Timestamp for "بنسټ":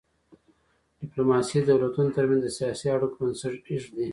3.21-3.55